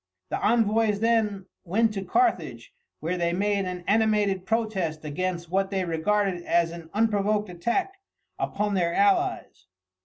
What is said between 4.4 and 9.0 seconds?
protest against what they regarded as an unprovoked attack upon their